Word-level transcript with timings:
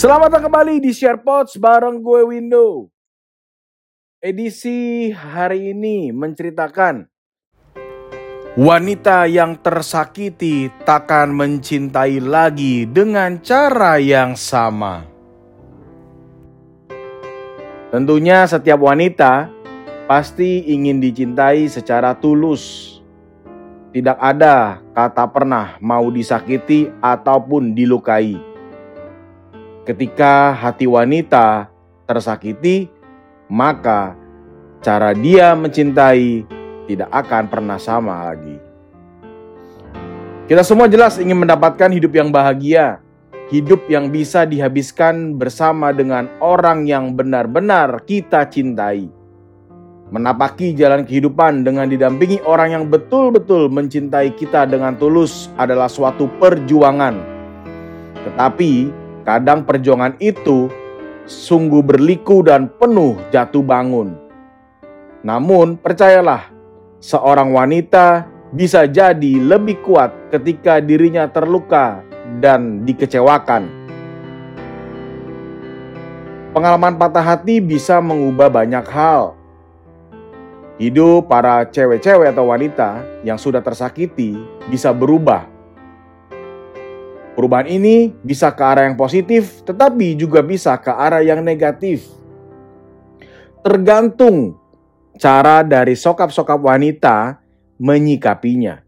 Selamat 0.00 0.32
datang 0.32 0.48
kembali 0.48 0.80
di 0.80 0.96
SharePods 0.96 1.60
bareng 1.60 2.00
gue 2.00 2.24
Window. 2.24 2.88
Edisi 4.16 5.12
hari 5.12 5.76
ini 5.76 6.08
menceritakan 6.08 7.04
Wanita 8.56 9.28
yang 9.28 9.60
tersakiti 9.60 10.72
takkan 10.88 11.36
mencintai 11.36 12.16
lagi 12.16 12.88
dengan 12.88 13.44
cara 13.44 14.00
yang 14.00 14.40
sama. 14.40 15.04
Tentunya 17.92 18.48
setiap 18.48 18.80
wanita 18.80 19.52
pasti 20.08 20.64
ingin 20.64 20.96
dicintai 20.96 21.68
secara 21.68 22.16
tulus. 22.16 22.96
Tidak 23.92 24.16
ada 24.16 24.80
kata 24.96 25.28
pernah 25.28 25.76
mau 25.84 26.08
disakiti 26.08 26.88
ataupun 27.04 27.76
dilukai 27.76 28.49
Ketika 29.80 30.52
hati 30.52 30.84
wanita 30.84 31.72
tersakiti, 32.04 32.92
maka 33.48 34.12
cara 34.84 35.16
dia 35.16 35.56
mencintai 35.56 36.44
tidak 36.84 37.08
akan 37.08 37.44
pernah 37.48 37.80
sama 37.80 38.28
lagi. 38.28 38.60
Kita 40.44 40.60
semua 40.66 40.84
jelas 40.84 41.16
ingin 41.16 41.38
mendapatkan 41.38 41.88
hidup 41.94 42.12
yang 42.12 42.28
bahagia, 42.28 43.00
hidup 43.48 43.88
yang 43.88 44.12
bisa 44.12 44.44
dihabiskan 44.44 45.40
bersama 45.40 45.96
dengan 45.96 46.28
orang 46.44 46.84
yang 46.84 47.16
benar-benar 47.16 48.04
kita 48.04 48.44
cintai. 48.52 49.08
Menapaki 50.10 50.74
jalan 50.74 51.06
kehidupan 51.06 51.62
dengan 51.62 51.86
didampingi 51.86 52.42
orang 52.42 52.74
yang 52.74 52.84
betul-betul 52.90 53.70
mencintai 53.70 54.34
kita 54.34 54.66
dengan 54.66 54.98
tulus 54.98 55.48
adalah 55.54 55.86
suatu 55.86 56.26
perjuangan. 56.42 57.14
Tetapi 58.26 58.99
Kadang 59.30 59.62
perjuangan 59.62 60.18
itu 60.18 60.66
sungguh 61.22 61.86
berliku 61.86 62.42
dan 62.42 62.66
penuh 62.66 63.14
jatuh 63.30 63.62
bangun. 63.62 64.18
Namun, 65.22 65.78
percayalah, 65.78 66.50
seorang 66.98 67.54
wanita 67.54 68.26
bisa 68.50 68.90
jadi 68.90 69.38
lebih 69.38 69.86
kuat 69.86 70.10
ketika 70.34 70.82
dirinya 70.82 71.30
terluka 71.30 72.02
dan 72.42 72.82
dikecewakan. 72.82 73.70
Pengalaman 76.50 76.98
patah 76.98 77.22
hati 77.22 77.62
bisa 77.62 78.02
mengubah 78.02 78.50
banyak 78.50 78.82
hal. 78.90 79.38
Hidup 80.82 81.30
para 81.30 81.62
cewek-cewek 81.70 82.34
atau 82.34 82.50
wanita 82.50 83.06
yang 83.22 83.38
sudah 83.38 83.62
tersakiti 83.62 84.34
bisa 84.66 84.90
berubah 84.90 85.59
Perubahan 87.40 87.72
ini 87.72 88.12
bisa 88.20 88.52
ke 88.52 88.60
arah 88.60 88.84
yang 88.84 89.00
positif, 89.00 89.64
tetapi 89.64 90.12
juga 90.12 90.44
bisa 90.44 90.76
ke 90.76 90.92
arah 90.92 91.24
yang 91.24 91.40
negatif. 91.40 92.04
Tergantung 93.64 94.60
cara 95.16 95.64
dari 95.64 95.96
sokap-sokap 95.96 96.60
wanita 96.60 97.40
menyikapinya. 97.80 98.84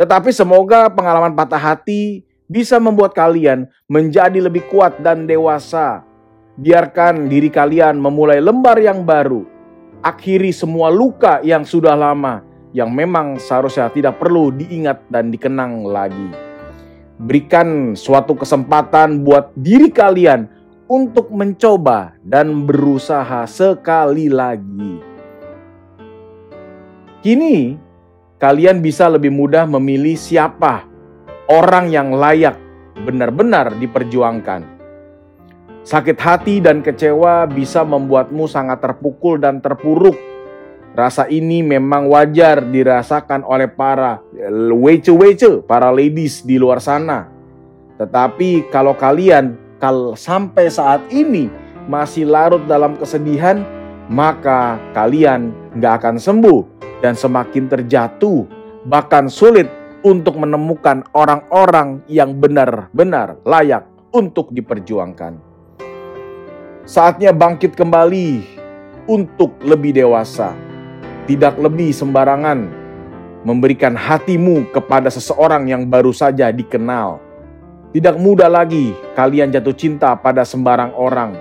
Tetapi 0.00 0.32
semoga 0.32 0.88
pengalaman 0.88 1.36
patah 1.36 1.60
hati 1.60 2.24
bisa 2.48 2.80
membuat 2.80 3.12
kalian 3.12 3.68
menjadi 3.84 4.40
lebih 4.40 4.64
kuat 4.72 4.96
dan 5.04 5.28
dewasa. 5.28 6.08
Biarkan 6.56 7.28
diri 7.28 7.52
kalian 7.52 8.00
memulai 8.00 8.40
lembar 8.40 8.80
yang 8.80 9.04
baru. 9.04 9.44
Akhiri 10.00 10.56
semua 10.56 10.88
luka 10.88 11.44
yang 11.44 11.68
sudah 11.68 11.92
lama, 12.00 12.40
yang 12.72 12.88
memang 12.88 13.36
seharusnya 13.36 13.92
tidak 13.92 14.16
perlu 14.16 14.48
diingat 14.56 15.04
dan 15.12 15.28
dikenang 15.28 15.84
lagi. 15.84 16.45
Berikan 17.16 17.96
suatu 17.96 18.36
kesempatan 18.36 19.24
buat 19.24 19.48
diri 19.56 19.88
kalian 19.88 20.52
untuk 20.84 21.32
mencoba 21.32 22.12
dan 22.20 22.68
berusaha 22.68 23.48
sekali 23.48 24.28
lagi. 24.28 25.00
Kini, 27.24 27.72
kalian 28.36 28.84
bisa 28.84 29.08
lebih 29.08 29.32
mudah 29.32 29.64
memilih 29.64 30.12
siapa 30.14 30.84
orang 31.48 31.88
yang 31.88 32.12
layak 32.12 32.60
benar-benar 33.08 33.72
diperjuangkan. 33.80 34.76
Sakit 35.88 36.18
hati 36.20 36.60
dan 36.60 36.84
kecewa 36.84 37.48
bisa 37.48 37.80
membuatmu 37.80 38.44
sangat 38.44 38.84
terpukul 38.84 39.40
dan 39.40 39.64
terpuruk 39.64 40.35
Rasa 40.96 41.28
ini 41.28 41.60
memang 41.60 42.08
wajar 42.08 42.64
dirasakan 42.64 43.44
oleh 43.44 43.68
para 43.68 44.24
wece-wece, 44.72 45.60
para 45.68 45.92
ladies 45.92 46.40
di 46.40 46.56
luar 46.56 46.80
sana. 46.80 47.28
Tetapi 48.00 48.72
kalau 48.72 48.96
kalian 48.96 49.60
kalau 49.76 50.16
sampai 50.16 50.72
saat 50.72 51.04
ini 51.12 51.52
masih 51.84 52.24
larut 52.24 52.64
dalam 52.64 52.96
kesedihan, 52.96 53.60
maka 54.08 54.80
kalian 54.96 55.52
nggak 55.76 56.00
akan 56.00 56.16
sembuh 56.16 56.64
dan 57.04 57.12
semakin 57.12 57.68
terjatuh, 57.68 58.48
bahkan 58.88 59.28
sulit 59.28 59.68
untuk 60.00 60.40
menemukan 60.40 61.04
orang-orang 61.12 62.00
yang 62.08 62.40
benar-benar 62.40 63.36
layak 63.44 63.84
untuk 64.16 64.48
diperjuangkan. 64.48 65.36
Saatnya 66.88 67.36
bangkit 67.36 67.76
kembali 67.76 68.40
untuk 69.04 69.60
lebih 69.60 69.92
dewasa 69.92 70.56
tidak 71.26 71.58
lebih 71.58 71.90
sembarangan 71.90 72.70
memberikan 73.42 73.98
hatimu 73.98 74.70
kepada 74.70 75.10
seseorang 75.10 75.66
yang 75.66 75.86
baru 75.86 76.14
saja 76.14 76.50
dikenal. 76.54 77.18
Tidak 77.90 78.14
mudah 78.18 78.50
lagi 78.50 78.94
kalian 79.18 79.50
jatuh 79.50 79.74
cinta 79.74 80.14
pada 80.14 80.46
sembarang 80.46 80.94
orang, 80.94 81.34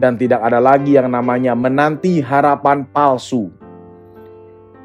dan 0.00 0.16
tidak 0.16 0.40
ada 0.40 0.60
lagi 0.60 0.96
yang 0.96 1.12
namanya 1.12 1.52
menanti 1.52 2.24
harapan 2.24 2.88
palsu. 2.88 3.52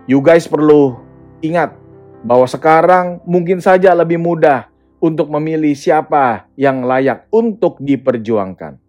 You 0.04 0.20
guys 0.20 0.48
perlu 0.48 1.00
ingat 1.40 1.76
bahwa 2.24 2.48
sekarang 2.48 3.24
mungkin 3.24 3.64
saja 3.64 3.96
lebih 3.96 4.20
mudah 4.20 4.68
untuk 5.00 5.32
memilih 5.32 5.76
siapa 5.76 6.48
yang 6.60 6.84
layak 6.84 7.28
untuk 7.32 7.80
diperjuangkan. 7.80 8.80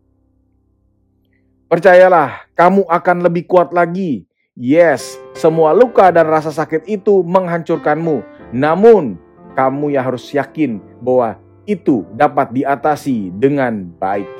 Percayalah, 1.66 2.50
kamu 2.54 2.86
akan 2.86 3.16
lebih 3.26 3.50
kuat 3.50 3.74
lagi 3.74 4.26
Yes, 4.54 5.18
semua 5.34 5.74
luka 5.74 6.14
dan 6.14 6.30
rasa 6.30 6.54
sakit 6.54 6.86
itu 6.86 7.26
menghancurkanmu. 7.26 8.22
Namun, 8.54 9.18
kamu 9.58 9.98
yang 9.98 10.06
harus 10.06 10.30
yakin 10.30 10.78
bahwa 11.02 11.42
itu 11.66 12.06
dapat 12.14 12.54
diatasi 12.54 13.34
dengan 13.34 13.90
baik. 13.98 14.30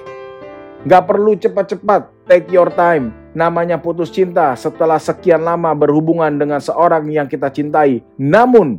Gak 0.87 1.11
perlu 1.11 1.35
cepat-cepat, 1.35 2.31
take 2.31 2.47
your 2.55 2.71
time. 2.79 3.11
Namanya 3.35 3.75
putus 3.83 4.15
cinta 4.15 4.55
setelah 4.55 5.03
sekian 5.03 5.43
lama 5.43 5.75
berhubungan 5.75 6.31
dengan 6.31 6.63
seorang 6.63 7.11
yang 7.11 7.27
kita 7.27 7.51
cintai. 7.51 8.07
Namun, 8.15 8.79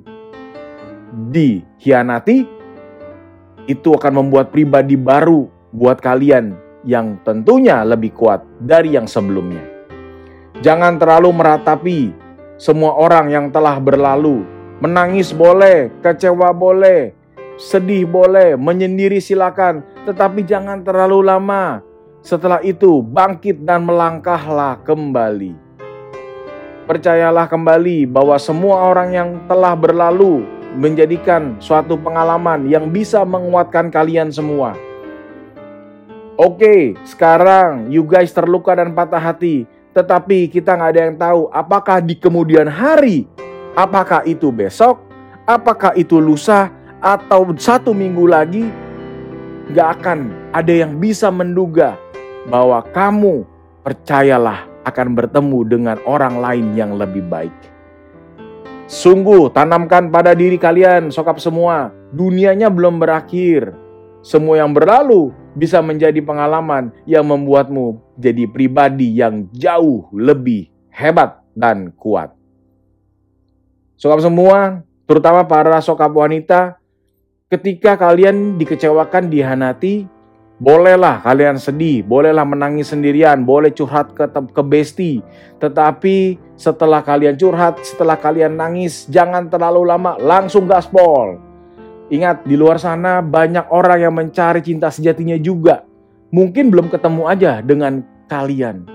dihianati, 1.36 2.48
itu 3.68 3.90
akan 3.92 4.24
membuat 4.24 4.56
pribadi 4.56 4.96
baru 4.96 5.52
buat 5.76 6.00
kalian 6.00 6.56
yang 6.88 7.20
tentunya 7.28 7.84
lebih 7.84 8.16
kuat 8.16 8.40
dari 8.64 8.96
yang 8.96 9.04
sebelumnya. 9.04 9.75
Jangan 10.66 10.98
terlalu 10.98 11.30
meratapi 11.30 12.10
semua 12.58 12.98
orang 12.98 13.30
yang 13.30 13.54
telah 13.54 13.78
berlalu. 13.78 14.42
Menangis 14.82 15.30
boleh, 15.30 15.94
kecewa 16.02 16.50
boleh, 16.58 17.14
sedih 17.54 18.10
boleh, 18.10 18.58
menyendiri 18.58 19.22
silakan, 19.22 19.86
tetapi 20.10 20.42
jangan 20.42 20.82
terlalu 20.82 21.22
lama. 21.22 21.86
Setelah 22.26 22.66
itu, 22.66 23.06
bangkit 23.06 23.62
dan 23.62 23.86
melangkahlah 23.86 24.82
kembali. 24.82 25.54
Percayalah 26.90 27.46
kembali 27.46 28.10
bahwa 28.10 28.34
semua 28.42 28.90
orang 28.90 29.14
yang 29.14 29.30
telah 29.46 29.78
berlalu 29.78 30.50
menjadikan 30.74 31.62
suatu 31.62 31.94
pengalaman 31.94 32.66
yang 32.66 32.90
bisa 32.90 33.22
menguatkan 33.22 33.94
kalian 33.94 34.34
semua. 34.34 34.74
Oke, 36.42 36.98
sekarang 37.06 37.94
you 37.94 38.02
guys 38.02 38.34
terluka 38.34 38.74
dan 38.74 38.98
patah 38.98 39.22
hati 39.22 39.70
tetapi 39.96 40.52
kita 40.52 40.76
nggak 40.76 40.92
ada 40.92 41.02
yang 41.08 41.16
tahu 41.16 41.48
apakah 41.56 42.04
di 42.04 42.20
kemudian 42.20 42.68
hari, 42.68 43.24
apakah 43.80 44.28
itu 44.28 44.52
besok, 44.52 45.00
apakah 45.48 45.96
itu 45.96 46.20
lusa, 46.20 46.68
atau 47.00 47.48
satu 47.56 47.96
minggu 47.96 48.28
lagi, 48.28 48.68
nggak 49.72 49.88
akan 50.02 50.52
ada 50.52 50.74
yang 50.84 51.00
bisa 51.00 51.32
menduga 51.32 51.96
bahwa 52.52 52.84
kamu 52.92 53.48
percayalah 53.88 54.68
akan 54.84 55.16
bertemu 55.16 55.60
dengan 55.64 55.98
orang 56.04 56.44
lain 56.44 56.76
yang 56.76 57.00
lebih 57.00 57.24
baik. 57.32 57.56
Sungguh 58.92 59.50
tanamkan 59.50 60.12
pada 60.12 60.36
diri 60.36 60.60
kalian, 60.60 61.08
sokap 61.10 61.40
semua, 61.40 61.90
dunianya 62.12 62.68
belum 62.68 63.00
berakhir. 63.02 63.74
Semua 64.22 64.60
yang 64.60 64.76
berlalu 64.76 65.34
bisa 65.56 65.80
menjadi 65.80 66.20
pengalaman 66.22 66.92
yang 67.08 67.26
membuatmu 67.26 67.98
jadi 68.20 68.46
pribadi 68.46 69.16
yang 69.18 69.48
jauh 69.56 70.12
lebih 70.12 70.70
hebat 70.92 71.42
dan 71.56 71.90
kuat. 71.96 72.36
Sokap 73.96 74.20
semua, 74.20 74.84
terutama 75.08 75.48
para 75.48 75.80
sokap 75.80 76.12
wanita, 76.12 76.76
ketika 77.48 77.96
kalian 77.96 78.60
dikecewakan, 78.60 79.32
dihanati, 79.32 80.12
Bolehlah 80.56 81.20
kalian 81.20 81.60
sedih, 81.60 82.00
bolehlah 82.08 82.48
menangis 82.48 82.88
sendirian, 82.88 83.44
boleh 83.44 83.76
curhat 83.76 84.16
ke, 84.16 84.24
ke 84.32 84.64
besti. 84.64 85.20
Tetapi 85.60 86.40
setelah 86.56 87.04
kalian 87.04 87.36
curhat, 87.36 87.84
setelah 87.84 88.16
kalian 88.16 88.56
nangis, 88.56 89.04
jangan 89.12 89.52
terlalu 89.52 89.84
lama, 89.84 90.16
langsung 90.16 90.64
gaspol. 90.64 91.44
Ingat, 92.14 92.46
di 92.46 92.54
luar 92.54 92.78
sana 92.78 93.26
banyak 93.26 93.66
orang 93.74 93.98
yang 93.98 94.14
mencari 94.14 94.62
cinta 94.62 94.94
sejatinya 94.94 95.38
juga. 95.42 95.82
Mungkin 96.30 96.70
belum 96.70 96.94
ketemu 96.94 97.24
aja 97.26 97.66
dengan 97.66 98.06
kalian. 98.30 98.86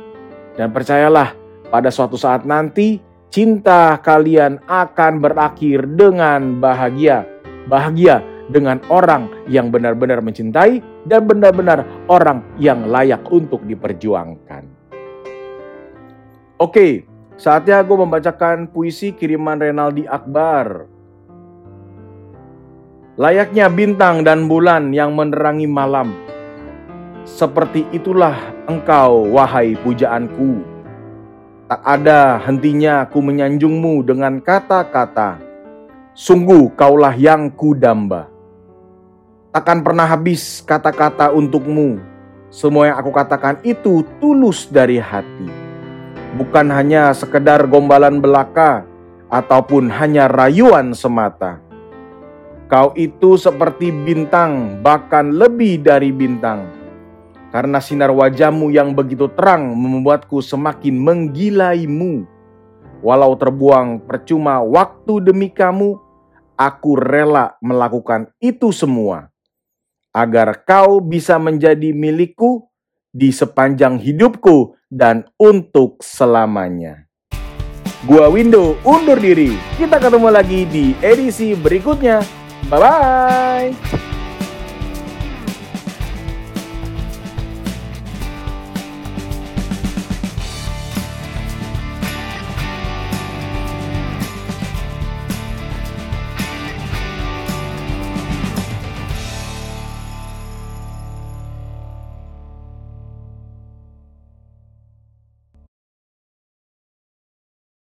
Dan 0.54 0.70
percayalah, 0.70 1.34
pada 1.70 1.90
suatu 1.90 2.14
saat 2.14 2.46
nanti, 2.46 3.02
cinta 3.30 3.98
kalian 3.98 4.62
akan 4.70 5.18
berakhir 5.18 5.90
dengan 5.98 6.62
bahagia. 6.62 7.26
Bahagia 7.66 8.22
dengan 8.50 8.82
orang 8.90 9.30
yang 9.46 9.70
benar-benar 9.70 10.22
mencintai 10.22 10.82
dan 11.06 11.22
benar-benar 11.26 11.86
orang 12.10 12.42
yang 12.58 12.90
layak 12.90 13.22
untuk 13.30 13.62
diperjuangkan. 13.66 14.66
Oke, 16.60 17.08
saatnya 17.40 17.80
gue 17.80 17.96
membacakan 17.96 18.68
puisi 18.68 19.16
kiriman 19.16 19.56
Renaldi 19.56 20.04
Akbar. 20.04 20.99
Layaknya 23.18 23.66
bintang 23.66 24.22
dan 24.22 24.46
bulan 24.46 24.94
yang 24.94 25.18
menerangi 25.18 25.66
malam. 25.66 26.14
Seperti 27.26 27.82
itulah 27.90 28.38
engkau, 28.70 29.26
wahai 29.34 29.74
pujaanku. 29.82 30.62
Tak 31.66 31.82
ada 31.82 32.38
hentinya 32.38 33.06
ku 33.10 33.18
menyanjungmu 33.18 34.06
dengan 34.06 34.38
kata-kata. 34.38 35.42
Sungguh 36.14 36.70
kaulah 36.78 37.14
yang 37.14 37.50
kudamba. 37.50 38.30
Takkan 39.50 39.82
pernah 39.82 40.06
habis 40.06 40.62
kata-kata 40.62 41.34
untukmu. 41.34 41.98
Semua 42.50 42.90
yang 42.90 42.98
aku 42.98 43.10
katakan 43.10 43.58
itu 43.66 44.06
tulus 44.22 44.70
dari 44.70 44.98
hati. 45.02 45.50
Bukan 46.38 46.70
hanya 46.70 47.10
sekedar 47.10 47.66
gombalan 47.66 48.22
belaka 48.22 48.86
ataupun 49.30 49.90
hanya 49.90 50.26
rayuan 50.30 50.94
semata. 50.94 51.69
Kau 52.70 52.94
itu 52.94 53.34
seperti 53.34 53.90
bintang, 53.90 54.78
bahkan 54.78 55.34
lebih 55.34 55.82
dari 55.82 56.14
bintang. 56.14 56.70
Karena 57.50 57.82
sinar 57.82 58.14
wajahmu 58.14 58.70
yang 58.70 58.94
begitu 58.94 59.26
terang 59.34 59.74
membuatku 59.74 60.38
semakin 60.38 60.94
menggilaimu. 60.94 62.22
Walau 63.02 63.34
terbuang 63.34 64.06
percuma 64.06 64.62
waktu 64.62 65.18
demi 65.18 65.50
kamu, 65.50 65.98
aku 66.54 66.94
rela 66.94 67.58
melakukan 67.58 68.30
itu 68.38 68.70
semua 68.70 69.34
agar 70.14 70.62
kau 70.62 71.02
bisa 71.02 71.42
menjadi 71.42 71.90
milikku 71.90 72.70
di 73.10 73.34
sepanjang 73.34 73.98
hidupku 73.98 74.78
dan 74.86 75.26
untuk 75.42 75.98
selamanya. 76.06 77.10
Gua 78.06 78.30
Window 78.30 78.78
undur 78.86 79.18
diri. 79.18 79.58
Kita 79.74 79.98
ketemu 79.98 80.28
lagi 80.30 80.70
di 80.70 80.94
edisi 81.02 81.58
berikutnya. 81.58 82.39
Bye-bye. 82.70 84.00